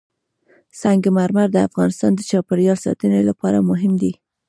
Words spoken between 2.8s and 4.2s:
ساتنې لپاره مهم دي.